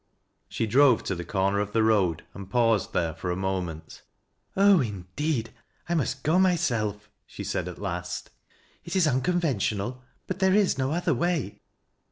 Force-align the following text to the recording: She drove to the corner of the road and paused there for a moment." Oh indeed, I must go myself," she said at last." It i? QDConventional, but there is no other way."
She 0.49 0.65
drove 0.65 1.03
to 1.03 1.13
the 1.13 1.23
corner 1.23 1.59
of 1.59 1.73
the 1.73 1.83
road 1.83 2.23
and 2.33 2.49
paused 2.49 2.91
there 2.91 3.13
for 3.13 3.29
a 3.29 3.35
moment." 3.35 4.01
Oh 4.57 4.81
indeed, 4.81 5.53
I 5.87 5.93
must 5.93 6.23
go 6.23 6.39
myself," 6.39 7.11
she 7.27 7.43
said 7.43 7.67
at 7.67 7.77
last." 7.79 8.31
It 8.83 8.95
i? 8.95 8.99
QDConventional, 8.99 9.99
but 10.25 10.39
there 10.39 10.55
is 10.55 10.75
no 10.75 10.91
other 10.91 11.13
way." 11.13 11.61